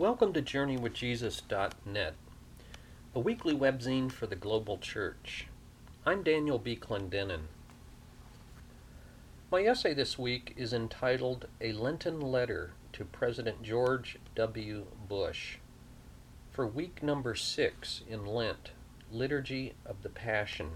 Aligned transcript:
Welcome 0.00 0.32
to 0.32 0.40
JourneyWithJesus.net, 0.40 2.14
a 3.14 3.20
weekly 3.20 3.54
webzine 3.54 4.10
for 4.10 4.26
the 4.26 4.34
global 4.34 4.78
church. 4.78 5.46
I'm 6.06 6.22
Daniel 6.22 6.58
B. 6.58 6.74
Clendenin. 6.74 7.40
My 9.52 9.60
essay 9.60 9.92
this 9.92 10.18
week 10.18 10.54
is 10.56 10.72
entitled 10.72 11.48
A 11.60 11.72
Lenten 11.72 12.18
Letter 12.18 12.72
to 12.94 13.04
President 13.04 13.62
George 13.62 14.18
W. 14.36 14.86
Bush 15.06 15.58
for 16.50 16.66
week 16.66 17.02
number 17.02 17.34
six 17.34 18.00
in 18.08 18.24
Lent, 18.24 18.70
Liturgy 19.12 19.74
of 19.84 20.00
the 20.00 20.08
Passion, 20.08 20.70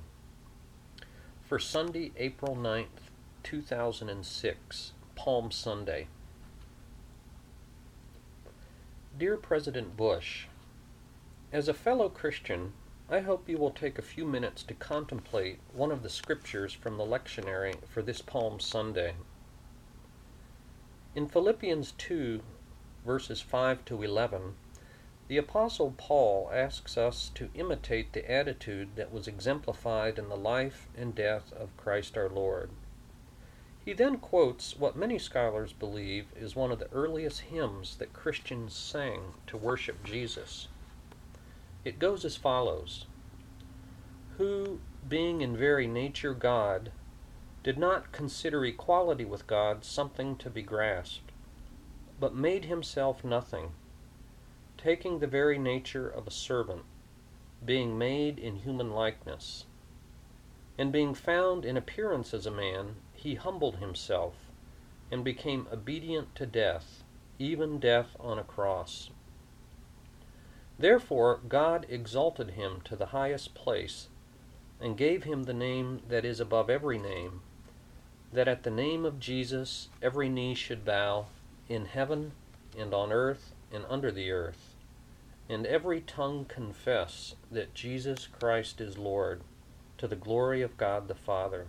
for 1.42 1.58
Sunday, 1.58 2.12
April 2.18 2.54
9th, 2.54 3.08
2006, 3.42 4.92
Palm 5.16 5.50
Sunday. 5.50 6.08
Dear 9.16 9.36
President 9.36 9.96
Bush, 9.96 10.46
as 11.52 11.68
a 11.68 11.72
fellow 11.72 12.08
Christian, 12.08 12.72
I 13.08 13.20
hope 13.20 13.48
you 13.48 13.58
will 13.58 13.70
take 13.70 13.96
a 13.96 14.02
few 14.02 14.26
minutes 14.26 14.64
to 14.64 14.74
contemplate 14.74 15.60
one 15.72 15.92
of 15.92 16.02
the 16.02 16.08
scriptures 16.08 16.72
from 16.72 16.96
the 16.96 17.06
lectionary 17.06 17.76
for 17.86 18.02
this 18.02 18.20
Palm 18.20 18.58
Sunday. 18.58 19.14
In 21.14 21.28
Philippians 21.28 21.92
2, 21.92 22.40
verses 23.06 23.40
5 23.40 23.84
to 23.84 24.02
11, 24.02 24.56
the 25.28 25.36
Apostle 25.36 25.94
Paul 25.96 26.50
asks 26.52 26.98
us 26.98 27.30
to 27.36 27.50
imitate 27.54 28.14
the 28.14 28.28
attitude 28.28 28.96
that 28.96 29.12
was 29.12 29.28
exemplified 29.28 30.18
in 30.18 30.28
the 30.28 30.36
life 30.36 30.88
and 30.96 31.14
death 31.14 31.52
of 31.52 31.76
Christ 31.76 32.18
our 32.18 32.28
Lord. 32.28 32.70
He 33.84 33.92
then 33.92 34.16
quotes 34.16 34.76
what 34.78 34.96
many 34.96 35.18
scholars 35.18 35.74
believe 35.74 36.32
is 36.34 36.56
one 36.56 36.72
of 36.72 36.78
the 36.78 36.90
earliest 36.90 37.42
hymns 37.42 37.96
that 37.96 38.14
Christians 38.14 38.74
sang 38.74 39.34
to 39.46 39.58
worship 39.58 40.02
Jesus. 40.04 40.68
It 41.84 41.98
goes 41.98 42.24
as 42.24 42.34
follows 42.34 43.04
Who, 44.38 44.80
being 45.06 45.42
in 45.42 45.54
very 45.54 45.86
nature 45.86 46.32
God, 46.32 46.92
did 47.62 47.76
not 47.76 48.10
consider 48.10 48.64
equality 48.64 49.26
with 49.26 49.46
God 49.46 49.84
something 49.84 50.36
to 50.36 50.48
be 50.48 50.62
grasped, 50.62 51.30
but 52.18 52.34
made 52.34 52.64
himself 52.64 53.22
nothing, 53.22 53.72
taking 54.78 55.18
the 55.18 55.26
very 55.26 55.58
nature 55.58 56.08
of 56.08 56.26
a 56.26 56.30
servant, 56.30 56.84
being 57.62 57.98
made 57.98 58.38
in 58.38 58.56
human 58.56 58.92
likeness, 58.92 59.66
and 60.78 60.90
being 60.90 61.14
found 61.14 61.66
in 61.66 61.76
appearance 61.76 62.32
as 62.32 62.46
a 62.46 62.50
man, 62.50 62.96
he 63.24 63.36
humbled 63.36 63.76
himself 63.76 64.34
and 65.10 65.24
became 65.24 65.66
obedient 65.72 66.34
to 66.34 66.44
death, 66.44 67.02
even 67.38 67.80
death 67.80 68.14
on 68.20 68.38
a 68.38 68.44
cross. 68.44 69.08
Therefore 70.78 71.40
God 71.48 71.86
exalted 71.88 72.50
him 72.50 72.82
to 72.84 72.94
the 72.94 73.06
highest 73.06 73.54
place, 73.54 74.08
and 74.78 74.94
gave 74.94 75.24
him 75.24 75.44
the 75.44 75.54
name 75.54 76.02
that 76.06 76.26
is 76.26 76.38
above 76.38 76.68
every 76.68 76.98
name, 76.98 77.40
that 78.30 78.46
at 78.46 78.62
the 78.62 78.70
name 78.70 79.06
of 79.06 79.20
Jesus 79.20 79.88
every 80.02 80.28
knee 80.28 80.54
should 80.54 80.84
bow, 80.84 81.26
in 81.66 81.86
heaven 81.86 82.32
and 82.78 82.92
on 82.92 83.10
earth 83.10 83.54
and 83.72 83.86
under 83.88 84.12
the 84.12 84.30
earth, 84.30 84.74
and 85.48 85.64
every 85.64 86.02
tongue 86.02 86.44
confess 86.44 87.36
that 87.50 87.72
Jesus 87.72 88.26
Christ 88.26 88.82
is 88.82 88.98
Lord, 88.98 89.40
to 89.96 90.06
the 90.06 90.14
glory 90.14 90.60
of 90.60 90.76
God 90.76 91.08
the 91.08 91.14
Father. 91.14 91.68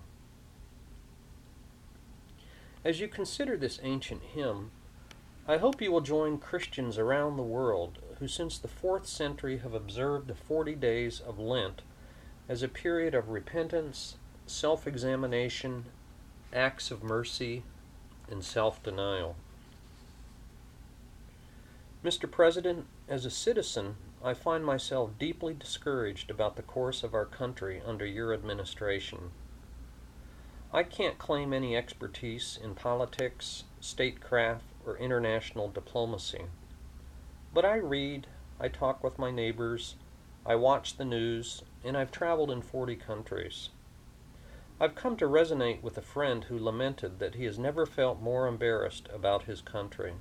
As 2.85 2.99
you 2.99 3.07
consider 3.07 3.57
this 3.57 3.79
ancient 3.81 4.21
hymn, 4.21 4.69
I 5.47 5.57
hope 5.57 5.81
you 5.81 5.91
will 5.91 6.01
join 6.01 6.37
Christians 6.37 6.99
around 6.99 7.35
the 7.35 7.41
world 7.41 7.97
who, 8.19 8.27
since 8.27 8.59
the 8.59 8.67
fourth 8.67 9.07
century, 9.07 9.57
have 9.57 9.73
observed 9.73 10.27
the 10.27 10.35
forty 10.35 10.75
days 10.75 11.19
of 11.19 11.39
Lent 11.39 11.81
as 12.47 12.61
a 12.61 12.67
period 12.67 13.15
of 13.15 13.29
repentance, 13.29 14.17
self 14.45 14.85
examination, 14.85 15.85
acts 16.53 16.91
of 16.91 17.01
mercy, 17.01 17.63
and 18.29 18.43
self 18.43 18.83
denial. 18.83 19.35
Mr. 22.03 22.29
President, 22.29 22.85
as 23.09 23.25
a 23.25 23.31
citizen, 23.31 23.95
I 24.23 24.35
find 24.35 24.63
myself 24.63 25.17
deeply 25.17 25.55
discouraged 25.55 26.29
about 26.29 26.55
the 26.55 26.61
course 26.61 27.01
of 27.01 27.15
our 27.15 27.25
country 27.25 27.81
under 27.83 28.05
your 28.05 28.31
administration. 28.31 29.31
I 30.75 30.83
can't 30.83 31.17
claim 31.17 31.53
any 31.53 31.73
expertise 31.77 32.59
in 32.61 32.75
politics, 32.75 33.63
statecraft, 33.79 34.65
or 34.85 34.97
international 34.97 35.69
diplomacy. 35.69 36.47
But 37.53 37.63
I 37.63 37.77
read, 37.77 38.27
I 38.59 38.67
talk 38.67 39.01
with 39.01 39.17
my 39.17 39.31
neighbors, 39.31 39.95
I 40.45 40.55
watch 40.55 40.97
the 40.97 41.05
news, 41.05 41.63
and 41.85 41.95
I've 41.95 42.11
traveled 42.11 42.51
in 42.51 42.61
40 42.61 42.97
countries. 42.97 43.69
I've 44.77 44.95
come 44.95 45.15
to 45.15 45.29
resonate 45.29 45.81
with 45.81 45.97
a 45.97 46.01
friend 46.01 46.43
who 46.43 46.59
lamented 46.59 47.19
that 47.19 47.35
he 47.35 47.45
has 47.45 47.57
never 47.57 47.85
felt 47.85 48.21
more 48.21 48.45
embarrassed 48.45 49.07
about 49.13 49.43
his 49.43 49.61
country. 49.61 50.15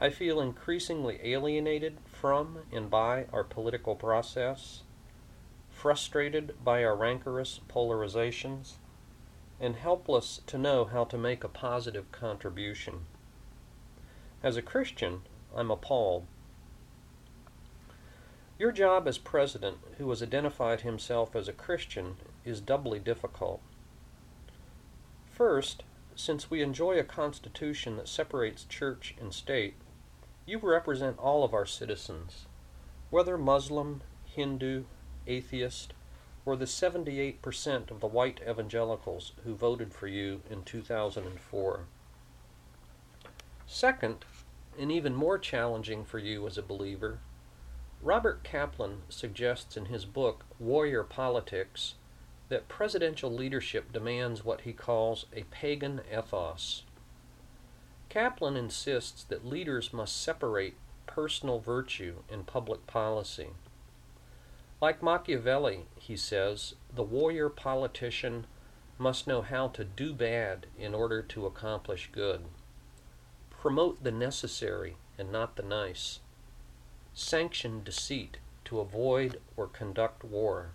I 0.00 0.10
feel 0.10 0.40
increasingly 0.40 1.20
alienated 1.22 1.98
from 2.04 2.62
and 2.72 2.90
by 2.90 3.26
our 3.32 3.44
political 3.44 3.94
process, 3.94 4.82
frustrated 5.70 6.56
by 6.64 6.82
our 6.82 6.96
rancorous 6.96 7.60
polarizations, 7.68 8.78
and 9.60 9.76
helpless 9.76 10.40
to 10.46 10.56
know 10.56 10.86
how 10.86 11.04
to 11.04 11.18
make 11.18 11.44
a 11.44 11.48
positive 11.48 12.10
contribution. 12.10 13.00
As 14.42 14.56
a 14.56 14.62
Christian, 14.62 15.22
I'm 15.54 15.70
appalled. 15.70 16.26
Your 18.58 18.72
job 18.72 19.06
as 19.06 19.18
president, 19.18 19.78
who 19.98 20.08
has 20.10 20.22
identified 20.22 20.80
himself 20.80 21.36
as 21.36 21.48
a 21.48 21.52
Christian, 21.52 22.16
is 22.44 22.60
doubly 22.60 22.98
difficult. 22.98 23.60
First, 25.30 25.82
since 26.14 26.50
we 26.50 26.62
enjoy 26.62 26.98
a 26.98 27.04
constitution 27.04 27.96
that 27.96 28.08
separates 28.08 28.64
church 28.64 29.14
and 29.20 29.32
state, 29.32 29.74
you 30.46 30.58
represent 30.58 31.18
all 31.18 31.44
of 31.44 31.54
our 31.54 31.64
citizens, 31.64 32.46
whether 33.08 33.38
Muslim, 33.38 34.02
Hindu, 34.24 34.84
atheist, 35.26 35.94
or 36.44 36.56
the 36.56 36.64
78% 36.64 37.90
of 37.90 38.00
the 38.00 38.06
white 38.06 38.40
evangelicals 38.48 39.32
who 39.44 39.54
voted 39.54 39.92
for 39.92 40.06
you 40.06 40.42
in 40.50 40.62
2004. 40.62 41.80
Second, 43.66 44.24
and 44.78 44.90
even 44.90 45.14
more 45.14 45.38
challenging 45.38 46.04
for 46.04 46.18
you 46.18 46.46
as 46.46 46.56
a 46.56 46.62
believer, 46.62 47.18
Robert 48.02 48.42
Kaplan 48.42 49.02
suggests 49.08 49.76
in 49.76 49.86
his 49.86 50.04
book 50.06 50.44
Warrior 50.58 51.04
Politics 51.04 51.94
that 52.48 52.68
presidential 52.68 53.30
leadership 53.30 53.92
demands 53.92 54.44
what 54.44 54.62
he 54.62 54.72
calls 54.72 55.26
a 55.34 55.44
pagan 55.44 56.00
ethos. 56.10 56.82
Kaplan 58.08 58.56
insists 58.56 59.22
that 59.24 59.46
leaders 59.46 59.92
must 59.92 60.20
separate 60.20 60.74
personal 61.06 61.60
virtue 61.60 62.16
and 62.30 62.46
public 62.46 62.86
policy. 62.86 63.50
Like 64.80 65.02
Machiavelli, 65.02 65.86
he 65.96 66.16
says, 66.16 66.74
the 66.94 67.02
warrior 67.02 67.50
politician 67.50 68.46
must 68.98 69.26
know 69.26 69.42
how 69.42 69.68
to 69.68 69.84
do 69.84 70.14
bad 70.14 70.66
in 70.78 70.94
order 70.94 71.22
to 71.22 71.44
accomplish 71.44 72.08
good. 72.12 72.46
Promote 73.50 74.02
the 74.02 74.10
necessary 74.10 74.96
and 75.18 75.30
not 75.30 75.56
the 75.56 75.62
nice. 75.62 76.20
Sanction 77.12 77.82
deceit 77.84 78.38
to 78.64 78.80
avoid 78.80 79.38
or 79.54 79.66
conduct 79.66 80.24
war. 80.24 80.70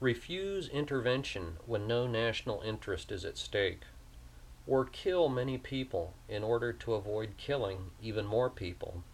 Refuse 0.00 0.68
intervention 0.68 1.58
when 1.66 1.86
no 1.86 2.08
national 2.08 2.60
interest 2.62 3.12
is 3.12 3.24
at 3.24 3.38
stake. 3.38 3.82
Or 4.66 4.84
kill 4.84 5.28
many 5.28 5.58
people 5.58 6.14
in 6.28 6.42
order 6.42 6.72
to 6.72 6.94
avoid 6.94 7.36
killing 7.36 7.90
even 8.02 8.26
more 8.26 8.50
people. 8.50 9.04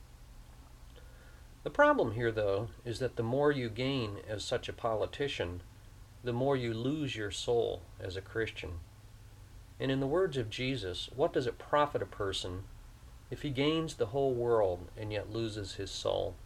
The 1.67 1.71
problem 1.71 2.13
here, 2.13 2.31
though, 2.31 2.69
is 2.85 3.01
that 3.01 3.17
the 3.17 3.25
more 3.25 3.51
you 3.51 3.69
gain 3.69 4.19
as 4.29 4.45
such 4.45 4.69
a 4.69 4.73
politician, 4.73 5.63
the 6.23 6.33
more 6.33 6.57
you 6.57 6.73
lose 6.73 7.17
your 7.17 7.33
soul 7.33 7.83
as 7.99 8.17
a 8.17 8.21
Christian. 8.21 8.79
And 9.81 9.91
in 9.91 9.99
the 9.99 10.07
words 10.07 10.37
of 10.37 10.49
Jesus, 10.49 11.11
what 11.17 11.33
does 11.33 11.45
it 11.45 11.59
profit 11.59 12.03
a 12.03 12.07
person 12.07 12.67
if 13.33 13.43
he 13.43 13.51
gains 13.51 13.95
the 13.95 14.07
whole 14.07 14.33
world 14.33 14.87
and 14.97 15.13
yet 15.13 15.33
loses 15.33 15.75
his 15.75 15.91
soul? 15.91 16.37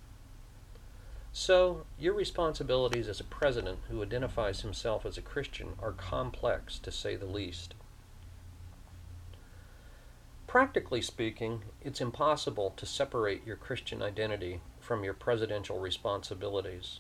So, 1.35 1.85
your 1.99 2.15
responsibilities 2.15 3.07
as 3.07 3.21
a 3.21 3.25
president 3.25 3.81
who 3.91 4.03
identifies 4.03 4.63
himself 4.63 5.05
as 5.05 5.19
a 5.19 5.23
Christian 5.23 5.75
are 5.83 5.93
complex, 5.93 6.79
to 6.79 6.91
say 6.91 7.15
the 7.15 7.27
least. 7.27 7.75
Practically 10.47 11.03
speaking, 11.03 11.65
it's 11.83 12.01
impossible 12.01 12.73
to 12.79 12.87
separate 12.87 13.47
your 13.47 13.57
Christian 13.57 14.01
identity 14.01 14.63
from 14.91 15.05
your 15.05 15.15
presidential 15.15 15.79
responsibilities. 15.79 16.99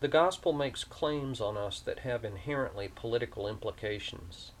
The 0.00 0.06
gospel 0.06 0.52
makes 0.52 0.84
claims 0.84 1.40
on 1.40 1.56
us 1.56 1.80
that 1.80 2.00
have 2.00 2.26
inherently 2.26 2.88
political 2.94 3.48
implications. 3.48 4.52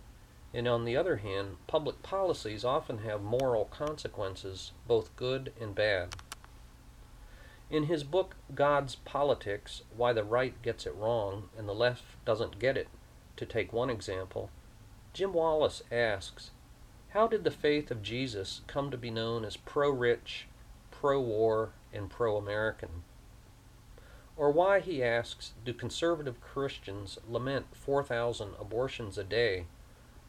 And 0.54 0.66
on 0.66 0.86
the 0.86 0.96
other 0.96 1.16
hand, 1.16 1.58
public 1.66 2.02
policies 2.02 2.64
often 2.64 3.00
have 3.00 3.20
moral 3.20 3.66
consequences, 3.66 4.72
both 4.88 5.14
good 5.16 5.52
and 5.60 5.74
bad. 5.74 6.14
In 7.68 7.88
his 7.88 8.04
book 8.04 8.36
God's 8.54 8.94
Politics 8.94 9.82
Why 9.94 10.14
the 10.14 10.24
Right 10.24 10.54
Gets 10.62 10.86
It 10.86 10.94
Wrong 10.94 11.50
and 11.58 11.68
the 11.68 11.74
Left 11.74 12.04
Doesn't 12.24 12.58
Get 12.58 12.78
It, 12.78 12.88
to 13.36 13.44
take 13.44 13.70
one 13.70 13.90
example, 13.90 14.48
Jim 15.12 15.34
Wallis 15.34 15.82
asks 15.92 16.52
How 17.10 17.26
did 17.26 17.44
the 17.44 17.50
faith 17.50 17.90
of 17.90 18.02
Jesus 18.02 18.62
come 18.66 18.90
to 18.90 18.96
be 18.96 19.10
known 19.10 19.44
as 19.44 19.58
pro 19.58 19.90
rich, 19.90 20.46
pro 20.90 21.20
war, 21.20 21.72
and 21.94 22.10
pro 22.10 22.36
American? 22.36 23.04
Or 24.36 24.50
why, 24.50 24.80
he 24.80 25.02
asks, 25.02 25.52
do 25.64 25.72
conservative 25.72 26.40
Christians 26.40 27.18
lament 27.28 27.66
4,000 27.76 28.54
abortions 28.58 29.16
a 29.16 29.24
day, 29.24 29.66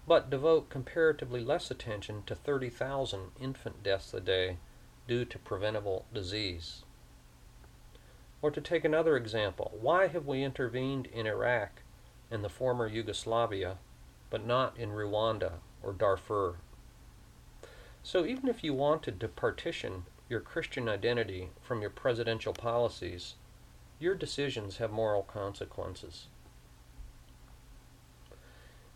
but 0.08 0.30
devote 0.30 0.70
comparatively 0.70 1.44
less 1.44 1.72
attention 1.72 2.24
to 2.28 2.36
30,000 2.36 3.32
infant 3.42 3.82
deaths 3.82 4.14
a 4.14 4.20
day 4.20 4.58
due 5.08 5.26
to 5.26 5.40
preventable 5.40 6.06
disease? 6.14 6.84
Or 8.42 8.52
to 8.52 8.62
take 8.62 8.86
another 8.86 9.18
example, 9.18 9.72
why 9.82 10.08
have 10.08 10.28
we 10.28 10.44
intervened 10.44 11.08
in 11.08 11.26
Iraq 11.26 11.82
and 12.30 12.44
the 12.44 12.50
former 12.50 12.88
Yugoslavia, 12.88 13.78
but 14.30 14.46
not 14.46 14.78
in 14.78 14.90
Rwanda 14.90 15.54
or 15.82 15.94
Darfur? 15.94 16.58
So 18.04 18.24
even 18.24 18.48
if 18.48 18.64
you 18.64 18.76
wanted 18.76 19.20
to 19.20 19.28
partition 19.28 20.06
your 20.30 20.40
Christian 20.40 20.90
identity 20.90 21.50
from 21.62 21.82
your 21.82 21.90
presidential 21.90 22.54
policies, 22.54 23.36
your 24.00 24.16
decisions 24.16 24.78
have 24.78 24.92
moral 24.92 25.24
consequences. 25.24 26.28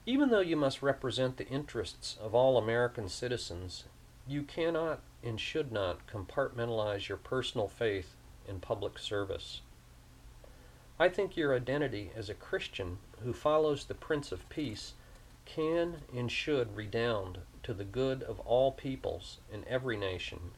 Even 0.06 0.30
though 0.30 0.40
you 0.40 0.58
must 0.58 0.81
represent 0.81 1.38
the 1.38 1.48
interests 1.48 2.18
of 2.20 2.34
all 2.34 2.58
American 2.58 3.08
citizens, 3.08 3.84
you 4.28 4.42
cannot 4.44 5.02
and 5.24 5.40
should 5.40 5.72
not 5.72 6.08
compartmentalize 6.08 7.08
your 7.08 7.18
personal 7.18 7.68
faith 7.68 8.16
in 8.48 8.60
public 8.60 8.98
service. 8.98 9.62
I 11.00 11.10
think 11.10 11.38
your 11.38 11.56
identity 11.56 12.12
as 12.16 12.30
a 12.30 12.34
Christian 12.34 12.98
who 13.24 13.34
follows 13.34 13.86
the 13.86 13.94
Prince 13.94 14.32
of 14.32 14.50
Peace 14.50 14.94
can 15.46 16.02
and 16.14 16.32
should 16.32 16.75
redound 16.75 17.40
to 17.64 17.74
the 17.74 17.86
good 17.86 18.24
of 18.24 18.40
all 18.42 18.72
peoples 18.72 19.38
in 19.52 19.64
every 19.68 19.98
nation, 19.98 20.52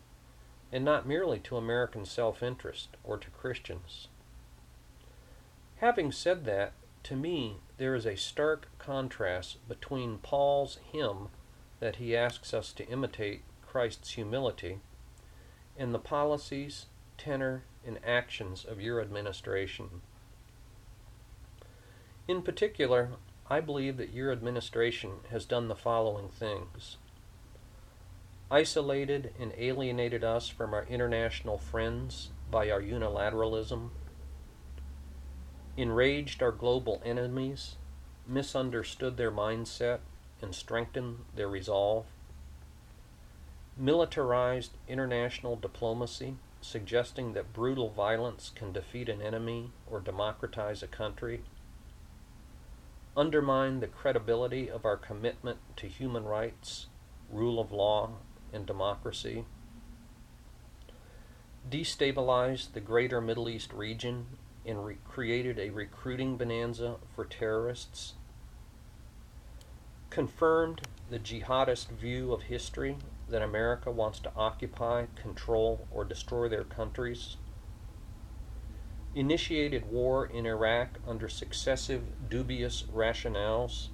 and 0.72 0.86
not 0.86 1.08
merely 1.08 1.40
to 1.40 1.58
American 1.58 2.06
self 2.06 2.42
interest 2.42 2.90
or 3.04 3.18
to 3.18 3.30
Christians. 3.32 4.08
Having 5.78 6.12
said 6.12 6.46
that, 6.46 6.74
to 7.04 7.16
me, 7.16 7.58
there 7.78 7.96
is 7.96 8.06
a 8.06 8.16
stark 8.16 8.68
contrast 8.78 9.58
between 9.68 10.20
Paul's 10.20 10.78
hymn 10.92 11.30
that 11.80 11.96
he 11.96 12.16
asks 12.16 12.54
us 12.54 12.72
to 12.74 12.88
imitate 12.88 13.42
Christ's 13.68 14.12
humility 14.12 14.80
and 15.78 15.94
the 15.94 16.00
policies, 16.00 16.86
tenor, 17.18 17.64
and 17.86 18.00
actions 18.06 18.64
of 18.64 18.80
your 18.80 19.02
administration. 19.02 20.02
In 22.28 22.44
particular, 22.44 23.10
I 23.50 23.60
believe 23.60 23.98
that 23.98 24.14
your 24.14 24.32
administration 24.32 25.22
has 25.32 25.46
done 25.46 25.68
the 25.68 25.76
following 25.76 26.30
things 26.30 26.98
isolated 28.52 29.34
and 29.40 29.54
alienated 29.58 30.24
us 30.26 30.50
from 30.50 30.74
our 30.74 30.86
international 30.88 31.58
friends 31.58 32.32
by 32.52 32.70
our 32.70 32.82
unilateralism, 32.82 33.90
enraged 35.78 36.44
our 36.44 36.52
global 36.52 37.02
enemies, 37.06 37.78
misunderstood 38.28 39.16
their 39.16 39.32
mindset, 39.32 40.00
and 40.42 40.54
strengthened 40.54 41.20
their 41.34 41.48
resolve, 41.48 42.06
militarized 43.78 44.72
international 44.88 45.56
diplomacy 45.56 46.36
suggesting 46.62 47.34
that 47.34 47.54
brutal 47.54 47.90
violence 47.90 48.52
can 48.54 48.72
defeat 48.72 49.10
an 49.10 49.22
enemy 49.22 49.72
or 49.90 50.00
democratize 50.00 50.84
a 50.84 50.88
country, 50.88 51.42
undermine 53.18 53.80
the 53.80 53.88
credibility 53.88 54.70
of 54.70 54.86
our 54.86 54.98
commitment 54.98 55.58
to 55.76 55.88
human 55.88 56.24
rights, 56.24 56.88
rule 57.32 57.60
of 57.60 57.72
law, 57.72 58.12
and 58.54 58.66
democracy, 58.66 59.46
destabilized 61.70 62.74
the 62.74 62.80
greater 62.80 63.22
Middle 63.22 63.50
East 63.50 63.72
region 63.74 64.26
and 64.66 64.86
re- 64.86 64.98
created 65.06 65.60
a 65.60 65.70
recruiting 65.70 66.38
bonanza 66.38 66.98
for 67.16 67.26
terrorists, 67.26 68.14
confirmed 70.10 70.82
the 71.10 71.20
jihadist 71.20 71.90
view 71.90 72.34
of 72.34 72.44
history 72.44 72.98
that 73.30 73.42
America 73.42 73.92
wants 73.92 74.20
to 74.20 74.32
occupy, 74.36 75.06
control, 75.16 75.88
or 75.92 76.04
destroy 76.04 76.48
their 76.48 76.64
countries, 76.64 77.38
initiated 79.14 79.90
war 79.90 80.26
in 80.26 80.46
Iraq 80.46 81.00
under 81.08 81.28
successive 81.28 82.30
dubious 82.30 82.84
rationales, 82.94 83.90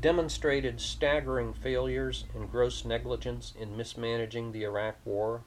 demonstrated 0.00 0.80
staggering 0.80 1.52
failures 1.52 2.24
and 2.34 2.50
gross 2.50 2.84
negligence 2.84 3.52
in 3.58 3.76
mismanaging 3.76 4.52
the 4.52 4.62
Iraq 4.62 4.96
War, 5.04 5.42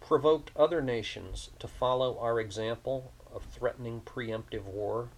provoked 0.00 0.50
other 0.54 0.82
nations 0.82 1.50
to 1.58 1.66
follow 1.66 2.18
our 2.18 2.38
example 2.38 3.12
of 3.34 3.44
threatening 3.44 4.02
preemptive 4.04 4.64
war 4.64 5.08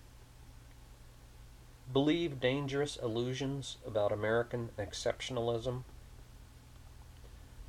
believe 1.93 2.41
dangerous 2.41 2.97
illusions 2.97 3.77
about 3.87 4.13
American 4.13 4.71
exceptionalism, 4.79 5.85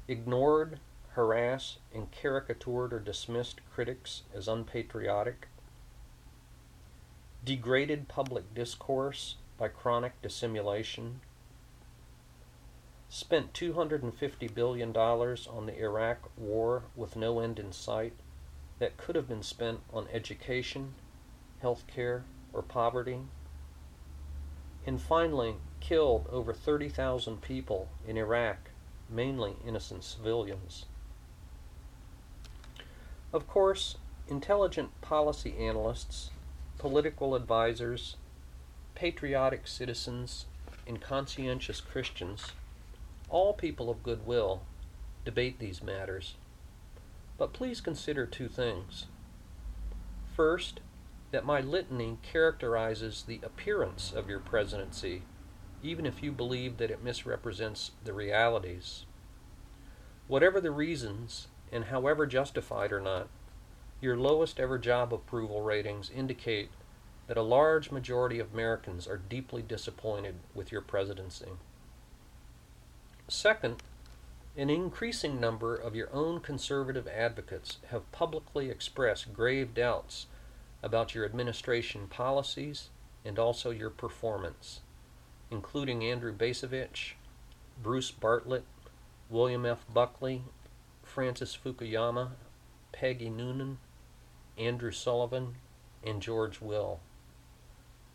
ignored, 0.07 0.79
harassed, 1.11 1.79
and 1.93 2.11
caricatured 2.11 2.93
or 2.93 2.99
dismissed 2.99 3.59
critics 3.73 4.23
as 4.33 4.47
unpatriotic, 4.47 5.47
degraded 7.43 8.07
public 8.07 8.53
discourse 8.53 9.35
by 9.57 9.67
chronic 9.67 10.21
dissimulation, 10.21 11.21
spent 13.09 13.53
$250 13.53 14.53
billion 14.53 14.95
on 14.95 15.65
the 15.65 15.79
Iraq 15.79 16.29
War 16.37 16.83
with 16.95 17.15
no 17.15 17.39
end 17.39 17.57
in 17.57 17.71
sight 17.71 18.13
that 18.79 18.97
could 18.97 19.15
have 19.15 19.27
been 19.27 19.43
spent 19.43 19.79
on 19.91 20.07
education, 20.13 20.93
health 21.61 21.85
care, 21.87 22.25
or 22.53 22.61
poverty 22.61 23.21
and 24.87 25.01
finally 25.01 25.55
killed 25.81 26.27
over 26.31 26.53
30,000 26.53 27.41
people 27.41 27.89
in 28.07 28.17
Iraq, 28.17 28.71
mainly 29.09 29.57
innocent 29.67 30.03
civilians. 30.03 30.85
Of 33.33 33.47
course, 33.47 33.97
intelligent 34.29 35.01
policy 35.01 35.57
analysts, 35.57 36.31
political 36.77 37.35
advisors, 37.35 38.15
patriotic 38.97 39.67
citizens, 39.67 40.47
and 40.87 40.99
conscientious 40.99 41.79
Christians, 41.79 42.53
all 43.29 43.53
people 43.53 43.91
of 43.91 44.01
goodwill, 44.01 44.63
debate 45.23 45.59
these 45.59 45.83
matters. 45.83 46.33
But 47.37 47.53
please 47.53 47.79
consider 47.79 48.25
two 48.25 48.47
things. 48.47 49.05
First, 50.35 50.79
that 51.29 51.45
my 51.45 51.61
litany 51.61 52.17
characterizes 52.23 53.23
the 53.27 53.39
appearance 53.43 54.11
of 54.11 54.27
your 54.27 54.39
presidency, 54.39 55.21
even 55.83 56.07
if 56.07 56.23
you 56.23 56.31
believe 56.31 56.77
that 56.77 56.89
it 56.89 57.03
misrepresents 57.03 57.91
the 58.03 58.13
realities. 58.13 59.05
Whatever 60.27 60.59
the 60.59 60.71
reasons, 60.71 61.49
and 61.71 61.85
however 61.85 62.25
justified 62.25 62.91
or 62.91 63.01
not, 63.01 63.27
your 64.01 64.17
lowest 64.17 64.59
ever 64.59 64.79
job 64.79 65.13
approval 65.13 65.61
ratings 65.61 66.09
indicate 66.09 66.71
that 67.27 67.37
a 67.37 67.41
large 67.41 67.91
majority 67.91 68.39
of 68.39 68.53
Americans 68.53 69.07
are 69.07 69.17
deeply 69.17 69.61
disappointed 69.61 70.35
with 70.55 70.71
your 70.71 70.81
presidency. 70.81 71.51
Second, 73.27 73.83
an 74.55 74.69
increasing 74.69 75.39
number 75.39 75.75
of 75.75 75.95
your 75.95 76.09
own 76.13 76.39
conservative 76.39 77.07
advocates 77.07 77.77
have 77.91 78.11
publicly 78.11 78.69
expressed 78.69 79.33
grave 79.33 79.73
doubts 79.73 80.25
about 80.81 81.13
your 81.13 81.25
administration 81.25 82.07
policies 82.07 82.89
and 83.25 83.37
also 83.37 83.69
your 83.71 83.89
performance, 83.89 84.79
including 85.51 86.03
Andrew 86.03 86.33
Bacevich, 86.33 87.13
Bruce 87.83 88.09
Bartlett, 88.09 88.63
William 89.29 89.65
F. 89.65 89.85
Buckley, 89.93 90.43
Francis 91.03 91.57
Fukuyama, 91.57 92.29
Peggy 92.91 93.29
Noonan, 93.29 93.77
Andrew 94.57 94.91
Sullivan, 94.91 95.55
and 96.03 96.21
George 96.21 96.61
Will. 96.61 96.99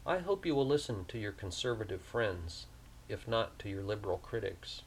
I 0.04 0.18
hope 0.18 0.44
you 0.44 0.54
will 0.56 0.66
listen 0.66 1.04
to 1.09 1.18
your 1.18 1.30
conservative 1.30 2.02
friends, 2.02 2.66
if 3.09 3.28
not 3.28 3.59
to 3.61 3.68
your 3.68 3.85
liberal 3.85 4.18
critics. 4.18 4.82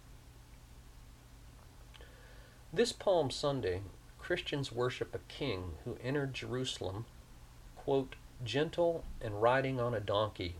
This 2.74 2.92
Palm 2.92 3.32
Sunday, 3.32 3.82
Christians 4.20 4.74
worship 4.74 5.16
a 5.16 5.20
king 5.30 5.76
who 5.86 5.98
entered 6.04 6.34
Jerusalem 6.34 7.06
quote, 7.78 8.16
gentle 8.44 9.06
and 9.22 9.42
riding 9.42 9.80
on 9.80 9.94
a 9.94 10.00
donkey, 10.00 10.56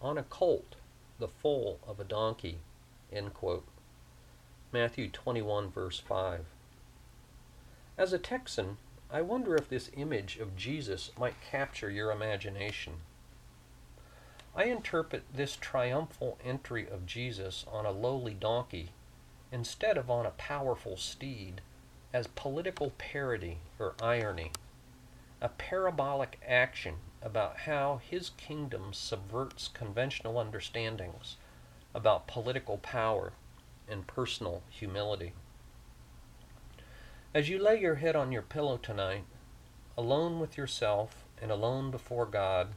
on 0.00 0.16
a 0.16 0.22
colt, 0.22 0.76
the 1.18 1.28
foal 1.28 1.80
of 1.86 2.00
a 2.00 2.04
donkey. 2.04 2.60
Matthew 4.72 5.10
21, 5.10 5.70
verse 5.70 5.98
5. 5.98 6.46
As 7.98 8.12
a 8.12 8.18
Texan, 8.18 8.78
I 9.12 9.20
wonder 9.20 9.56
if 9.56 9.68
this 9.68 9.90
image 9.94 10.38
of 10.38 10.56
Jesus 10.56 11.10
might 11.18 11.34
capture 11.42 11.90
your 11.90 12.12
imagination. 12.12 12.94
I 14.54 14.64
interpret 14.64 15.22
this 15.32 15.56
triumphal 15.56 16.38
entry 16.44 16.88
of 16.88 17.06
Jesus 17.06 17.64
on 17.70 17.86
a 17.86 17.92
lowly 17.92 18.34
donkey 18.34 18.90
instead 19.52 19.96
of 19.96 20.10
on 20.10 20.26
a 20.26 20.30
powerful 20.30 20.96
steed 20.96 21.60
as 22.12 22.26
political 22.26 22.90
parody 22.98 23.58
or 23.78 23.94
irony, 24.02 24.50
a 25.40 25.48
parabolic 25.48 26.40
action 26.46 26.96
about 27.22 27.58
how 27.58 28.00
his 28.10 28.30
kingdom 28.30 28.92
subverts 28.92 29.68
conventional 29.68 30.38
understandings 30.38 31.36
about 31.94 32.26
political 32.26 32.78
power 32.78 33.32
and 33.88 34.06
personal 34.06 34.62
humility. 34.68 35.32
As 37.32 37.48
you 37.48 37.62
lay 37.62 37.80
your 37.80 37.96
head 37.96 38.16
on 38.16 38.32
your 38.32 38.42
pillow 38.42 38.76
tonight, 38.76 39.24
alone 39.96 40.40
with 40.40 40.56
yourself 40.56 41.24
and 41.40 41.50
alone 41.50 41.90
before 41.90 42.26
God, 42.26 42.74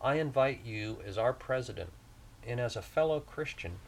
I 0.00 0.14
invite 0.14 0.64
you 0.64 1.00
as 1.04 1.18
our 1.18 1.32
president 1.32 1.90
and 2.46 2.60
as 2.60 2.76
a 2.76 2.82
fellow 2.82 3.20
Christian 3.20 3.80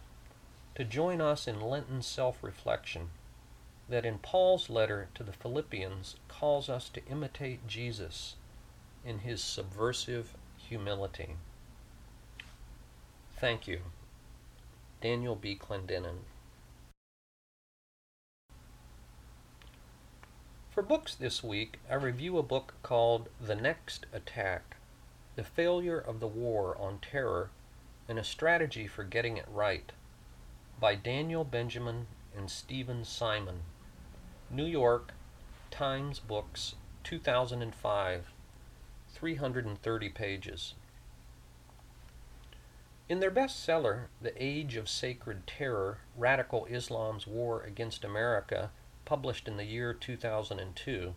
to 0.75 0.85
join 0.85 1.21
us 1.21 1.47
in 1.47 1.61
Lenten 1.61 2.03
self 2.03 2.43
reflection 2.43 3.11
that 3.89 4.05
in 4.05 4.19
Paul's 4.19 4.69
letter 4.69 5.09
to 5.15 5.23
the 5.23 5.33
Philippians 5.33 6.17
calls 6.29 6.69
us 6.69 6.89
to 6.91 7.05
imitate 7.07 7.67
Jesus 7.67 8.37
in 9.05 9.21
his 9.21 9.43
subversive 9.43 10.35
humility. 10.57 11.37
Thank 13.39 13.67
you. 13.67 13.81
Daniel 15.01 15.35
B. 15.35 15.57
Clendenin. 15.57 16.19
For 20.71 20.83
books 20.83 21.15
this 21.15 21.43
week, 21.43 21.79
I 21.91 21.95
review 21.95 22.39
a 22.39 22.43
book 22.43 22.75
called 22.83 23.29
The 23.41 23.57
Next 23.57 24.07
Attack 24.13 24.77
The 25.41 25.47
Failure 25.47 25.99
of 25.99 26.21
the 26.21 26.27
War 26.27 26.77
on 26.79 26.99
Terror 26.99 27.49
and 28.07 28.19
a 28.19 28.23
Strategy 28.23 28.87
for 28.87 29.05
Getting 29.05 29.39
It 29.39 29.49
Right 29.49 29.91
by 30.79 30.95
Daniel 30.95 31.45
Benjamin 31.45 32.09
and 32.37 32.51
Steven 32.51 33.07
Simon. 33.07 33.63
New 34.51 34.67
York, 34.67 35.15
Times 35.71 36.19
Books, 36.19 36.75
2005, 37.05 38.35
330 39.15 40.09
pages. 40.11 40.75
In 43.09 43.21
their 43.21 43.31
bestseller, 43.31 44.09
The 44.21 44.35
Age 44.37 44.77
of 44.77 44.91
Sacred 44.91 45.47
Terror 45.47 46.01
Radical 46.19 46.67
Islam's 46.67 47.27
War 47.27 47.63
Against 47.63 48.05
America, 48.05 48.73
published 49.07 49.49
in 49.49 49.57
the 49.57 49.65
year 49.65 49.95
2002, 49.95 51.15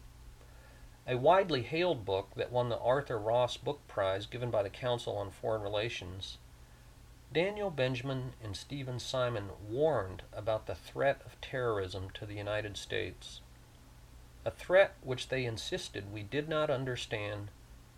a 1.05 1.17
widely 1.17 1.63
hailed 1.63 2.05
book 2.05 2.31
that 2.35 2.51
won 2.51 2.69
the 2.69 2.79
Arthur 2.79 3.19
Ross 3.19 3.57
Book 3.57 3.85
Prize 3.87 4.25
given 4.25 4.49
by 4.49 4.63
the 4.63 4.69
Council 4.69 5.17
on 5.17 5.31
Foreign 5.31 5.61
Relations, 5.61 6.37
Daniel 7.33 7.69
Benjamin 7.69 8.33
and 8.41 8.55
Steven 8.55 8.99
Simon 8.99 9.49
warned 9.69 10.23
about 10.31 10.65
the 10.65 10.75
threat 10.75 11.21
of 11.25 11.39
terrorism 11.41 12.09
to 12.13 12.25
the 12.25 12.35
United 12.35 12.77
States, 12.77 13.41
a 14.45 14.51
threat 14.51 14.93
which 15.01 15.27
they 15.27 15.45
insisted 15.45 16.13
we 16.13 16.23
did 16.23 16.47
not 16.47 16.69
understand 16.69 17.49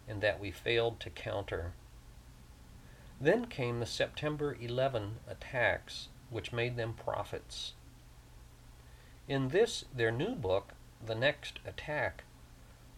and 0.08 0.22
that 0.22 0.40
we 0.40 0.50
failed 0.52 1.00
to 1.00 1.10
counter. 1.10 1.74
Then 3.22 3.46
came 3.46 3.80
the 3.80 3.86
September 3.86 4.58
11 4.60 5.18
attacks, 5.28 6.08
which 6.30 6.54
made 6.54 6.76
them 6.76 6.94
prophets. 6.94 7.74
In 9.28 9.50
this, 9.50 9.86
their 9.94 10.12
new 10.12 10.36
book, 10.36 10.74
The 11.06 11.16
Next 11.16 11.60
Attack, 11.66 12.24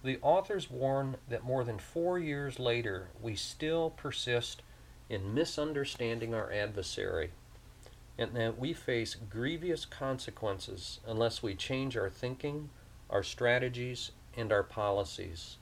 the 0.08 0.20
authors 0.22 0.72
warn 0.72 1.18
that 1.28 1.44
more 1.44 1.66
than 1.66 1.78
four 1.78 2.18
years 2.18 2.60
later, 2.60 3.10
we 3.22 3.36
still 3.36 3.90
persist 3.90 4.62
in 5.10 5.34
misunderstanding 5.34 6.34
our 6.34 6.50
adversary, 6.50 7.32
and 8.18 8.34
that 8.34 8.58
we 8.58 8.72
face 8.72 9.18
grievous 9.30 9.86
consequences 9.86 11.02
unless 11.06 11.44
we 11.44 11.54
change 11.54 11.98
our 11.98 12.10
thinking, 12.10 12.70
our 13.10 13.22
strategies, 13.22 14.12
and 14.38 14.54
our 14.54 14.64
policies. 14.64 15.58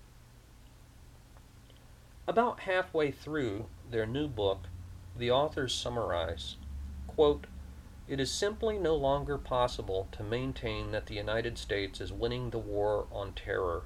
About 2.27 2.59
halfway 2.61 3.09
through 3.09 3.65
their 3.89 4.05
new 4.05 4.27
book, 4.27 4.67
the 5.17 5.31
authors 5.31 5.73
summarize 5.73 6.57
quote, 7.07 7.47
it 8.07 8.19
is 8.19 8.29
simply 8.29 8.77
no 8.77 8.93
longer 8.93 9.39
possible 9.39 10.07
to 10.11 10.23
maintain 10.23 10.91
that 10.91 11.07
the 11.07 11.15
United 11.15 11.57
States 11.57 11.99
is 11.99 12.13
winning 12.13 12.51
the 12.51 12.59
war 12.59 13.07
on 13.11 13.33
terror. 13.33 13.85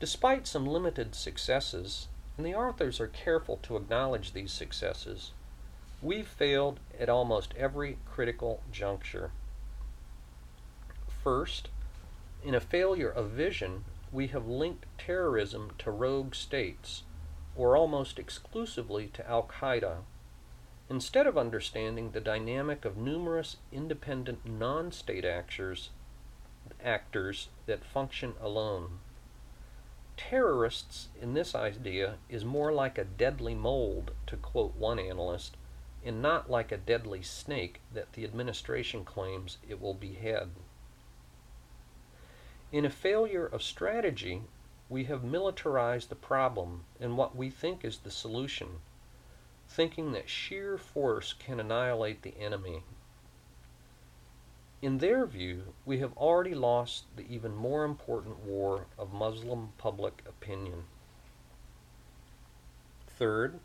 Despite 0.00 0.46
some 0.46 0.66
limited 0.66 1.14
successes, 1.14 2.08
and 2.36 2.46
the 2.46 2.54
authors 2.54 3.00
are 3.00 3.06
careful 3.06 3.58
to 3.58 3.76
acknowledge 3.76 4.32
these 4.32 4.52
successes, 4.52 5.32
we've 6.02 6.26
failed 6.26 6.80
at 6.98 7.08
almost 7.08 7.54
every 7.56 7.98
critical 8.06 8.62
juncture. 8.72 9.30
First, 11.22 11.68
in 12.42 12.54
a 12.54 12.60
failure 12.60 13.10
of 13.10 13.30
vision, 13.30 13.84
we 14.10 14.28
have 14.28 14.46
linked 14.46 14.86
terrorism 14.98 15.72
to 15.78 15.90
rogue 15.90 16.34
states, 16.34 17.02
or 17.54 17.76
almost 17.76 18.18
exclusively 18.18 19.08
to 19.08 19.28
Al 19.28 19.44
Qaeda 19.44 19.98
instead 20.90 21.26
of 21.26 21.38
understanding 21.38 22.10
the 22.10 22.20
dynamic 22.20 22.84
of 22.84 22.96
numerous 22.96 23.58
independent 23.70 24.44
non 24.44 24.90
state 24.90 25.24
actors, 25.24 25.90
actors 26.84 27.48
that 27.66 27.84
function 27.84 28.34
alone. 28.40 28.98
Terrorists, 30.16 31.08
in 31.20 31.34
this 31.34 31.54
idea, 31.54 32.16
is 32.28 32.44
more 32.44 32.72
like 32.72 32.98
a 32.98 33.04
deadly 33.04 33.54
mold, 33.54 34.12
to 34.26 34.36
quote 34.36 34.76
one 34.76 34.98
analyst, 34.98 35.56
and 36.04 36.20
not 36.20 36.50
like 36.50 36.72
a 36.72 36.76
deadly 36.76 37.22
snake 37.22 37.80
that 37.92 38.12
the 38.12 38.24
administration 38.24 39.04
claims 39.04 39.58
it 39.68 39.80
will 39.80 39.94
behead. 39.94 40.50
In 42.72 42.84
a 42.84 42.90
failure 42.90 43.46
of 43.46 43.62
strategy, 43.62 44.42
we 44.88 45.04
have 45.04 45.24
militarized 45.24 46.08
the 46.08 46.14
problem 46.14 46.84
and 47.00 47.16
what 47.16 47.36
we 47.36 47.50
think 47.50 47.84
is 47.84 47.98
the 47.98 48.10
solution 48.10 48.80
thinking 49.70 50.10
that 50.12 50.28
sheer 50.28 50.76
force 50.76 51.32
can 51.32 51.60
annihilate 51.60 52.22
the 52.22 52.36
enemy. 52.38 52.82
In 54.82 54.98
their 54.98 55.26
view, 55.26 55.74
we 55.84 55.98
have 55.98 56.16
already 56.16 56.54
lost 56.54 57.04
the 57.14 57.26
even 57.28 57.54
more 57.54 57.84
important 57.84 58.38
war 58.38 58.86
of 58.98 59.12
Muslim 59.12 59.72
public 59.76 60.22
opinion. 60.26 60.84
Third, 63.06 63.60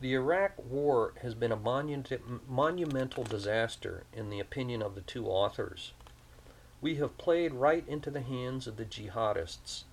the 0.00 0.14
Iraq 0.14 0.54
War 0.58 1.14
has 1.22 1.34
been 1.36 1.52
a 1.52 1.56
monument, 1.56 2.10
monumental 2.50 3.22
disaster 3.22 4.02
in 4.12 4.30
the 4.30 4.40
opinion 4.40 4.82
of 4.82 4.96
the 4.96 5.00
two 5.00 5.28
authors. 5.28 5.92
We 6.80 6.96
have 6.96 7.18
played 7.18 7.54
right 7.54 7.84
into 7.86 8.10
the 8.10 8.22
hands 8.22 8.66
of 8.66 8.76
the 8.76 8.84
jihadists, 8.84 9.84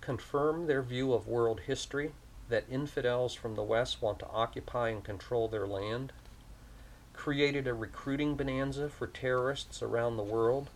confirmed 0.00 0.68
their 0.68 0.82
view 0.82 1.12
of 1.12 1.28
world 1.28 1.60
history, 1.60 2.14
that 2.48 2.64
infidels 2.68 3.34
from 3.34 3.54
the 3.54 3.62
West 3.62 4.02
want 4.02 4.18
to 4.18 4.28
occupy 4.28 4.88
and 4.88 5.04
control 5.04 5.46
their 5.46 5.68
land, 5.68 6.12
created 7.14 7.66
a 7.66 7.72
recruiting 7.72 8.36
bonanza 8.36 8.88
for 8.88 9.06
terrorists 9.06 9.82
around 9.82 10.16
the 10.16 10.22
world, 10.22 10.68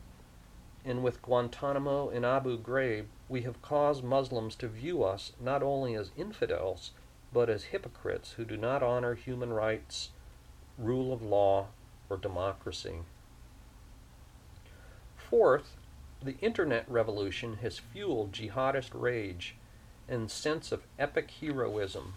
and 0.85 1.03
with 1.03 1.21
Guantanamo 1.21 2.09
and 2.09 2.25
Abu 2.25 2.59
Ghraib, 2.59 3.07
we 3.29 3.43
have 3.43 3.61
caused 3.61 4.03
Muslims 4.03 4.55
to 4.57 4.69
view 4.69 5.05
us 5.05 5.33
not 5.39 5.63
only 5.63 5.95
as 5.95 6.11
infidels, 6.17 6.93
but 7.33 7.51
as 7.51 7.65
hypocrites 7.65 8.33
who 8.33 8.45
do 8.45 8.57
not 8.57 8.83
honor 8.83 9.15
human 9.15 9.53
rights, 9.53 10.11
rule 10.79 11.13
of 11.13 11.21
law, 11.21 11.67
or 12.09 12.17
democracy. 12.17 13.01
Fourth, 15.17 15.77
the 16.23 16.39
Internet 16.41 16.89
revolution 16.89 17.59
has 17.61 17.79
fueled 17.79 18.33
jihadist 18.33 18.91
rage 18.95 19.57
and 20.09 20.31
sense 20.31 20.73
of 20.73 20.87
epic 20.99 21.31
heroism, 21.41 22.15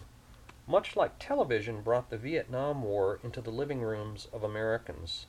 much 0.66 0.96
like 0.96 1.18
television 1.18 1.82
brought 1.82 2.10
the 2.10 2.16
Vietnam 2.16 2.82
War 2.82 3.18
into 3.24 3.40
the 3.40 3.50
living 3.50 3.80
rooms 3.80 4.28
of 4.32 4.44
Americans. 4.44 5.26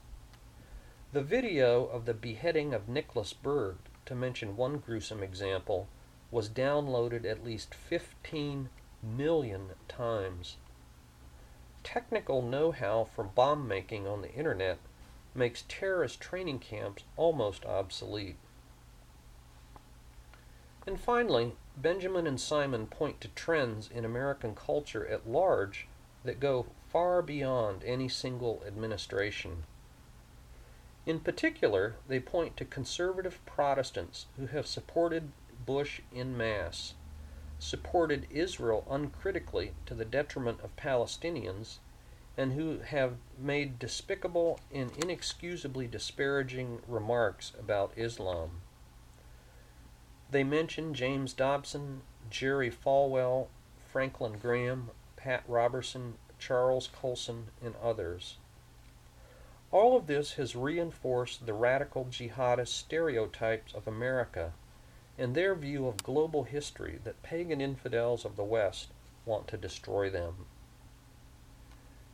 The 1.12 1.24
video 1.24 1.86
of 1.86 2.06
the 2.06 2.14
beheading 2.14 2.74
of 2.74 2.90
Nicholas 2.90 3.34
Berg, 3.34 3.78
to 4.06 4.16
mention 4.16 4.58
one 4.58 4.78
gruesome 4.78 5.24
example, 5.24 5.88
was 6.32 6.50
downloaded 6.50 7.26
at 7.26 7.44
least 7.44 7.74
15 7.74 8.70
million 9.04 9.70
times. 9.88 10.58
Technical 11.84 12.42
know 12.42 12.72
how 12.72 13.04
for 13.04 13.24
bomb 13.24 13.68
making 13.68 14.08
on 14.08 14.22
the 14.22 14.34
internet 14.34 14.80
makes 15.36 15.66
terrorist 15.68 16.22
training 16.22 16.60
camps 16.60 17.04
almost 17.18 17.66
obsolete. 17.66 18.38
And 20.86 21.00
finally, 21.00 21.56
Benjamin 21.78 22.28
and 22.28 22.40
Simon 22.40 22.88
point 22.88 23.22
to 23.22 23.30
trends 23.30 23.90
in 23.90 24.04
American 24.04 24.54
culture 24.54 25.08
at 25.08 25.30
large 25.30 25.88
that 26.26 26.40
go 26.40 26.66
far 26.92 27.22
beyond 27.22 27.84
any 27.84 28.10
single 28.10 28.62
administration. 28.68 29.64
In 31.06 31.20
particular, 31.20 31.96
they 32.08 32.20
point 32.20 32.58
to 32.58 32.66
conservative 32.66 33.40
Protestants 33.46 34.26
who 34.38 34.48
have 34.48 34.68
supported 34.68 35.32
Bush 35.66 36.02
in 36.14 36.38
mass, 36.38 36.96
supported 37.60 38.28
Israel 38.30 38.86
uncritically 38.90 39.74
to 39.86 39.94
the 39.94 40.06
detriment 40.06 40.60
of 40.62 40.76
Palestinians, 40.76 41.80
and 42.36 42.54
who 42.54 42.80
have 42.80 43.16
made 43.38 43.80
despicable 43.80 44.60
and 44.74 44.92
inexcusably 44.98 45.88
disparaging 45.88 46.82
remarks 46.88 47.54
about 47.58 47.94
Islam. 47.96 48.63
They 50.32 50.44
mention 50.44 50.94
James 50.94 51.34
Dobson, 51.34 52.02
Jerry 52.30 52.72
Falwell, 52.72 53.48
Franklin 53.92 54.40
Graham, 54.40 54.90
Pat 55.16 55.44
Robertson, 55.48 56.16
Charles 56.40 56.88
Colson, 56.88 57.48
and 57.64 57.76
others. 57.82 58.38
All 59.72 59.96
of 59.96 60.08
this 60.08 60.34
has 60.34 60.56
reinforced 60.56 61.46
the 61.46 61.54
radical 61.54 62.06
jihadist 62.06 62.74
stereotypes 62.74 63.74
of 63.74 63.88
America 63.88 64.54
and 65.18 65.36
their 65.36 65.56
view 65.56 65.88
of 65.88 66.04
global 66.04 66.44
history 66.44 67.00
that 67.04 67.24
pagan 67.24 67.62
infidels 67.62 68.26
of 68.26 68.36
the 68.36 68.44
West 68.44 68.90
want 69.26 69.48
to 69.48 69.58
destroy 69.58 70.10
them. 70.10 70.46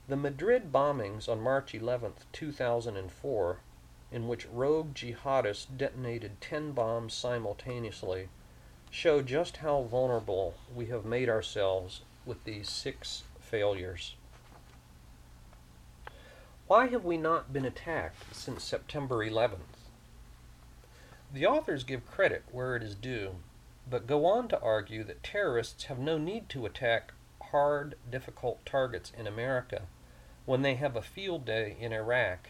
The 0.08 0.16
Madrid 0.16 0.72
bombings 0.72 1.30
on 1.30 1.40
March 1.40 1.74
11, 1.76 2.14
2004, 2.32 3.60
in 4.12 4.28
which 4.28 4.48
rogue 4.52 4.94
jihadists 4.94 5.66
detonated 5.78 6.42
10 6.42 6.72
bombs 6.72 7.14
simultaneously, 7.14 8.30
show 8.90 9.22
just 9.22 9.58
how 9.58 9.84
vulnerable 9.84 10.56
we 10.76 10.88
have 10.88 11.06
made 11.06 11.30
ourselves 11.30 12.02
with 12.26 12.44
these 12.44 12.70
six 12.70 13.24
failures. 13.40 14.16
Why 16.68 16.88
have 16.88 17.04
we 17.04 17.18
not 17.18 17.52
been 17.52 17.66
attacked 17.66 18.36
since 18.36 18.64
September 18.64 19.18
11th? 19.18 19.78
The 21.34 21.46
authors 21.46 21.84
give 21.84 22.10
credit 22.10 22.44
where 22.52 22.76
it 22.76 22.84
is 22.84 22.96
due, 22.96 23.36
but 23.90 24.08
go 24.08 24.26
on 24.26 24.48
to 24.50 24.60
argue 24.62 25.04
that 25.04 25.24
terrorists 25.24 25.86
have 25.86 26.00
no 26.00 26.18
need 26.18 26.50
to 26.50 26.66
attack 26.66 27.14
hard, 27.52 27.96
difficult 28.10 28.66
targets 28.66 29.12
in 29.18 29.26
America 29.26 29.84
when 30.46 30.62
they 30.62 30.76
have 30.76 30.96
a 30.96 31.02
field 31.02 31.46
day 31.46 31.76
in 31.80 31.92
Iraq 31.92 32.50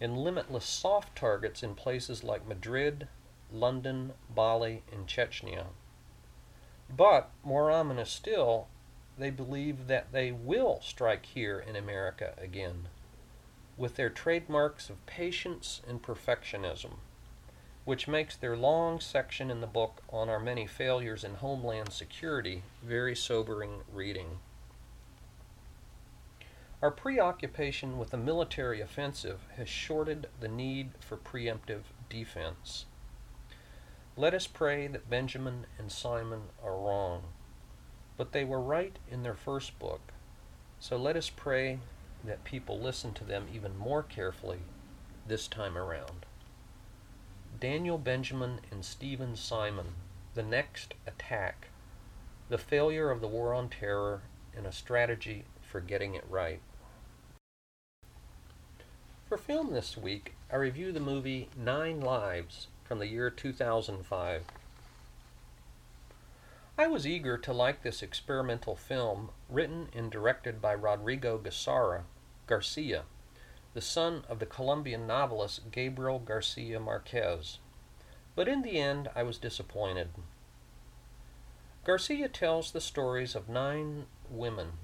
and 0.00 0.16
limitless 0.16 0.64
soft 0.64 1.16
targets 1.16 1.62
in 1.62 1.74
places 1.74 2.22
like 2.22 2.46
Madrid, 2.46 3.08
London, 3.52 4.12
Bali, 4.28 4.82
and 4.92 5.06
Chechnya. 5.06 5.66
But, 6.88 7.30
more 7.42 7.70
ominous 7.70 8.10
still, 8.10 8.68
they 9.18 9.30
believe 9.30 9.88
that 9.88 10.12
they 10.12 10.30
will 10.32 10.80
strike 10.82 11.26
here 11.26 11.58
in 11.58 11.76
America 11.76 12.34
again 12.38 12.88
with 13.78 13.94
their 13.94 14.10
trademarks 14.10 14.90
of 14.90 15.06
patience 15.06 15.80
and 15.88 16.02
perfectionism, 16.02 16.94
which 17.84 18.08
makes 18.08 18.36
their 18.36 18.56
long 18.56 19.00
section 19.00 19.50
in 19.50 19.60
the 19.60 19.66
book 19.66 20.02
on 20.10 20.28
our 20.28 20.40
many 20.40 20.66
failures 20.66 21.22
in 21.22 21.36
homeland 21.36 21.92
security 21.92 22.62
very 22.82 23.14
sobering 23.14 23.82
reading. 23.92 24.40
Our 26.80 26.92
preoccupation 26.92 27.98
with 27.98 28.10
the 28.10 28.16
military 28.16 28.80
offensive 28.80 29.40
has 29.56 29.68
shorted 29.68 30.28
the 30.38 30.46
need 30.46 30.90
for 31.00 31.16
preemptive 31.16 31.82
defense. 32.08 32.86
Let 34.16 34.32
us 34.32 34.46
pray 34.46 34.86
that 34.86 35.10
Benjamin 35.10 35.66
and 35.76 35.90
Simon 35.90 36.42
are 36.62 36.78
wrong, 36.78 37.22
but 38.16 38.30
they 38.30 38.44
were 38.44 38.60
right 38.60 38.96
in 39.10 39.24
their 39.24 39.34
first 39.34 39.76
book, 39.80 40.12
so 40.78 40.96
let 40.96 41.16
us 41.16 41.30
pray 41.30 41.80
that 42.24 42.44
people 42.44 42.78
listen 42.78 43.12
to 43.14 43.24
them 43.24 43.48
even 43.52 43.76
more 43.76 44.04
carefully 44.04 44.60
this 45.26 45.48
time 45.48 45.76
around. 45.76 46.26
Daniel 47.58 47.98
Benjamin 47.98 48.60
and 48.70 48.84
Steven 48.84 49.34
Simon, 49.34 49.94
The 50.34 50.44
Next 50.44 50.94
Attack, 51.08 51.70
The 52.48 52.58
Failure 52.58 53.10
of 53.10 53.20
the 53.20 53.26
War 53.26 53.52
on 53.52 53.68
Terror, 53.68 54.22
and 54.56 54.64
a 54.64 54.72
Strategy 54.72 55.44
for 55.60 55.80
Getting 55.80 56.14
It 56.14 56.24
Right. 56.28 56.60
For 59.28 59.36
film 59.36 59.74
this 59.74 59.94
week, 59.94 60.32
I 60.50 60.56
review 60.56 60.90
the 60.90 61.00
movie 61.00 61.50
Nine 61.54 62.00
Lives 62.00 62.68
from 62.84 62.98
the 62.98 63.08
year 63.08 63.28
2005. 63.28 64.42
I 66.78 66.86
was 66.86 67.06
eager 67.06 67.36
to 67.36 67.52
like 67.52 67.82
this 67.82 68.02
experimental 68.02 68.74
film, 68.74 69.28
written 69.50 69.90
and 69.94 70.10
directed 70.10 70.62
by 70.62 70.74
Rodrigo 70.74 71.36
Garcia, 71.36 72.04
Garcia, 72.46 73.02
the 73.74 73.82
son 73.82 74.24
of 74.30 74.38
the 74.38 74.46
Colombian 74.46 75.06
novelist 75.06 75.70
Gabriel 75.70 76.20
Garcia 76.20 76.80
Marquez. 76.80 77.58
But 78.34 78.48
in 78.48 78.62
the 78.62 78.78
end, 78.80 79.10
I 79.14 79.24
was 79.24 79.36
disappointed. 79.36 80.08
Garcia 81.84 82.30
tells 82.30 82.72
the 82.72 82.80
stories 82.80 83.34
of 83.34 83.50
nine 83.50 84.06
women, 84.30 84.78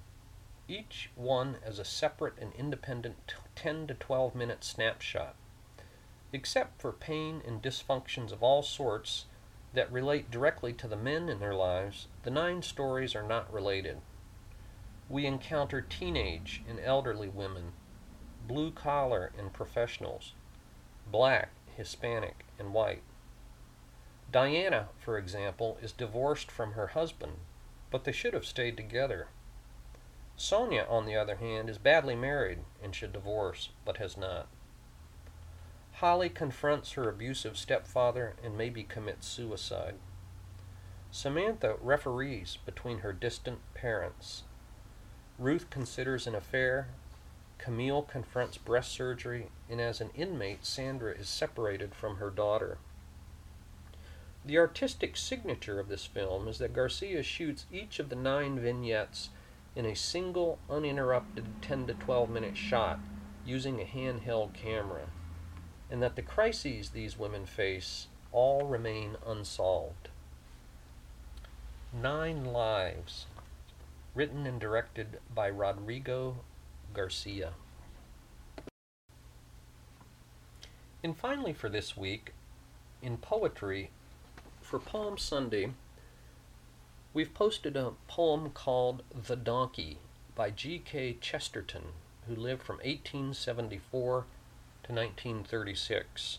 each 0.68 1.10
one 1.14 1.56
as 1.64 1.78
a 1.78 1.84
separate 1.84 2.34
and 2.40 2.52
independent 2.54 3.34
10 3.54 3.86
to 3.86 3.94
12 3.94 4.34
minute 4.34 4.64
snapshot. 4.64 5.34
Except 6.32 6.80
for 6.80 6.92
pain 6.92 7.42
and 7.46 7.62
dysfunctions 7.62 8.32
of 8.32 8.42
all 8.42 8.62
sorts, 8.62 9.26
that 9.74 9.90
relate 9.92 10.30
directly 10.30 10.72
to 10.72 10.88
the 10.88 10.96
men 10.96 11.28
in 11.28 11.40
their 11.40 11.54
lives, 11.54 12.06
the 12.22 12.30
nine 12.30 12.62
stories 12.62 13.14
are 13.14 13.26
not 13.26 13.52
related. 13.52 13.98
We 15.08 15.26
encounter 15.26 15.80
teenage 15.80 16.62
and 16.68 16.80
elderly 16.80 17.28
women, 17.28 17.72
blue 18.46 18.70
collar 18.70 19.32
and 19.38 19.52
professionals, 19.52 20.32
black, 21.10 21.50
Hispanic, 21.76 22.44
and 22.58 22.72
white. 22.72 23.02
Diana, 24.30 24.88
for 24.98 25.18
example, 25.18 25.78
is 25.82 25.92
divorced 25.92 26.50
from 26.50 26.72
her 26.72 26.88
husband, 26.88 27.38
but 27.90 28.04
they 28.04 28.12
should 28.12 28.34
have 28.34 28.46
stayed 28.46 28.76
together. 28.76 29.28
Sonia, 30.36 30.86
on 30.88 31.06
the 31.06 31.16
other 31.16 31.36
hand, 31.36 31.70
is 31.70 31.78
badly 31.78 32.16
married 32.16 32.58
and 32.82 32.94
should 32.94 33.12
divorce, 33.12 33.70
but 33.84 33.98
has 33.98 34.16
not. 34.16 34.48
Holly 35.98 36.28
confronts 36.28 36.92
her 36.92 37.08
abusive 37.08 37.56
stepfather 37.56 38.34
and 38.42 38.58
maybe 38.58 38.82
commits 38.82 39.28
suicide. 39.28 39.94
Samantha 41.10 41.76
referees 41.80 42.58
between 42.66 42.98
her 42.98 43.12
distant 43.12 43.60
parents. 43.74 44.42
Ruth 45.38 45.70
considers 45.70 46.26
an 46.26 46.34
affair. 46.34 46.88
Camille 47.58 48.02
confronts 48.02 48.58
breast 48.58 48.90
surgery, 48.90 49.50
and 49.70 49.80
as 49.80 50.00
an 50.00 50.10
inmate, 50.16 50.66
Sandra 50.66 51.12
is 51.12 51.28
separated 51.28 51.94
from 51.94 52.16
her 52.16 52.30
daughter. 52.30 52.78
The 54.44 54.58
artistic 54.58 55.16
signature 55.16 55.78
of 55.78 55.88
this 55.88 56.04
film 56.04 56.48
is 56.48 56.58
that 56.58 56.74
Garcia 56.74 57.22
shoots 57.22 57.66
each 57.72 57.98
of 57.98 58.08
the 58.08 58.16
nine 58.16 58.58
vignettes 58.58 59.30
in 59.76 59.86
a 59.86 59.96
single, 59.96 60.58
uninterrupted 60.70 61.44
10 61.62 61.86
to 61.86 61.94
12 61.94 62.30
minute 62.30 62.56
shot 62.56 62.98
using 63.44 63.80
a 63.80 63.84
handheld 63.84 64.54
camera 64.54 65.06
and 65.90 66.02
that 66.02 66.16
the 66.16 66.22
crises 66.22 66.90
these 66.90 67.18
women 67.18 67.46
face 67.46 68.08
all 68.32 68.66
remain 68.66 69.16
unsolved. 69.26 70.08
Nine 71.92 72.44
Lives, 72.46 73.26
written 74.14 74.46
and 74.46 74.60
directed 74.60 75.20
by 75.32 75.48
Rodrigo 75.48 76.38
Garcia. 76.92 77.52
And 81.04 81.16
finally, 81.16 81.52
for 81.52 81.68
this 81.68 81.96
week, 81.96 82.32
in 83.02 83.18
poetry, 83.18 83.90
for 84.62 84.78
Palm 84.78 85.18
Sunday, 85.18 85.70
we've 87.14 87.32
posted 87.32 87.76
a 87.76 87.92
poem 88.08 88.50
called 88.50 89.04
The 89.14 89.36
Donkey 89.36 89.98
by 90.34 90.50
G.K. 90.50 91.18
Chesterton, 91.20 91.92
who 92.26 92.34
lived 92.34 92.64
from 92.64 92.78
1874 92.78 94.24
to 94.82 94.92
1936. 94.92 96.38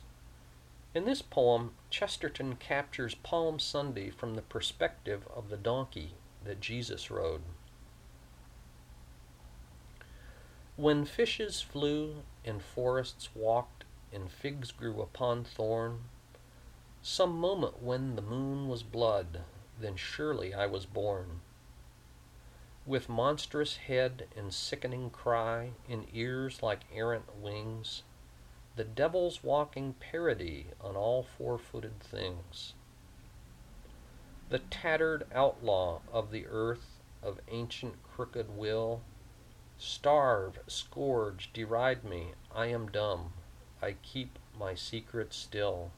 In 0.94 1.06
this 1.06 1.22
poem, 1.22 1.72
Chesterton 1.90 2.58
captures 2.58 3.16
Palm 3.16 3.58
Sunday 3.58 4.10
from 4.10 4.36
the 4.36 4.42
perspective 4.42 5.26
of 5.34 5.50
the 5.50 5.58
donkey 5.58 6.12
that 6.44 6.60
Jesus 6.60 7.10
rode. 7.10 7.42
When 10.76 11.06
fishes 11.06 11.62
flew 11.62 12.24
and 12.44 12.62
forests 12.62 13.30
walked 13.34 13.86
and 14.12 14.30
figs 14.30 14.74
grew 14.74 15.02
upon 15.02 15.46
thorn, 15.46 16.00
some 17.02 17.38
moment 17.38 17.82
when 17.82 18.18
the 18.18 18.22
moon 18.22 18.68
was 18.68 18.84
blood, 18.84 19.40
then 19.80 19.96
surely 19.96 20.54
I 20.54 20.66
was 20.66 20.86
born. 20.86 21.42
With 22.86 23.10
monstrous 23.10 23.78
head 23.78 24.28
and 24.38 24.54
sickening 24.54 25.10
cry, 25.10 25.72
in 25.90 26.08
ears 26.14 26.62
like 26.62 26.82
errant 26.94 27.36
wings, 27.42 28.04
the 28.76 28.84
devil's 28.84 29.44
walking 29.44 29.94
parody 30.00 30.68
on 30.82 30.96
all 30.96 31.24
four 31.24 31.58
footed 31.58 32.00
things. 32.00 32.74
the 34.50 34.60
tattered 34.60 35.26
outlaw 35.34 36.00
of 36.12 36.32
the 36.32 36.46
earth 36.48 37.00
of 37.24 37.40
ancient 37.50 37.96
crooked 38.04 38.56
will. 38.56 39.02
Starve, 39.78 40.60
scourge, 40.68 41.50
deride 41.54 42.04
me, 42.04 42.34
I 42.54 42.68
am 42.68 42.92
dumb, 42.92 43.34
I 43.82 43.94
keep 44.04 44.38
my 44.58 44.76
secret 44.76 45.34
still. 45.34 45.92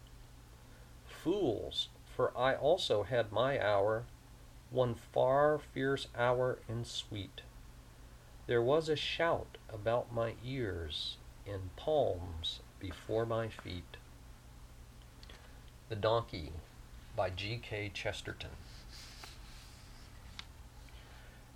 Fools, 1.06 1.90
for 2.18 2.36
I 2.36 2.56
also 2.56 3.04
had 3.04 3.32
my 3.32 3.64
hour, 3.64 4.06
one 4.72 4.96
far 4.96 5.60
fierce 5.60 6.08
hour 6.18 6.58
and 6.68 6.86
sweet. 6.88 7.42
There 8.48 8.62
was 8.62 8.90
a 8.90 8.96
shout 8.96 9.60
about 9.72 10.12
my 10.12 10.34
ears, 10.44 11.18
and 11.46 11.76
palms 11.76 12.62
before 12.80 13.28
my 13.28 13.50
feet. 13.50 13.98
The 15.90 15.96
Donkey 15.96 16.54
by 17.16 17.30
G.K. 17.30 17.92
Chesterton. 17.94 18.50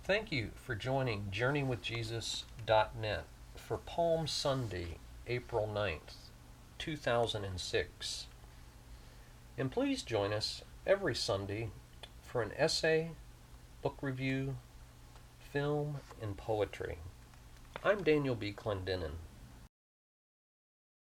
Thank 0.04 0.30
you 0.30 0.50
for 0.54 0.76
joining 0.76 1.24
JourneyWithJesus.net 1.32 3.24
for 3.56 3.78
Palm 3.78 4.28
Sunday, 4.28 4.98
April 5.26 5.68
9th, 5.72 6.30
2006. 6.78 8.26
And 9.58 9.70
please 9.70 10.02
join 10.02 10.32
us 10.32 10.62
every 10.86 11.14
Sunday 11.14 11.68
for 12.22 12.40
an 12.40 12.52
essay, 12.56 13.10
book 13.82 13.98
review, 14.00 14.56
film, 15.38 15.98
and 16.22 16.36
poetry. 16.36 16.98
I'm 17.84 18.02
Daniel 18.02 18.34
B. 18.34 18.52
Clendenin. 18.52 19.16